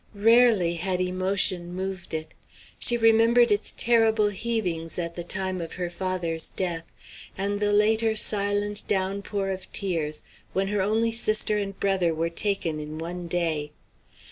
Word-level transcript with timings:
Rarely 0.15 0.77
had 0.77 0.99
emotion 0.99 1.75
moved 1.75 2.11
it. 2.15 2.33
She 2.79 2.97
remembered 2.97 3.51
its 3.51 3.71
terrible 3.71 4.29
heavings 4.31 4.97
at 4.97 5.13
the 5.13 5.23
time 5.23 5.61
of 5.61 5.73
her 5.73 5.91
father's 5.91 6.49
death, 6.49 6.91
and 7.37 7.59
the 7.59 7.71
later 7.71 8.15
silent 8.15 8.81
downpour 8.87 9.51
of 9.51 9.69
tears 9.71 10.23
when 10.53 10.69
her 10.69 10.81
only 10.81 11.11
sister 11.11 11.57
and 11.59 11.79
brother 11.79 12.15
were 12.15 12.31
taken 12.31 12.79
in 12.79 12.97
one 12.97 13.27
day. 13.27 13.73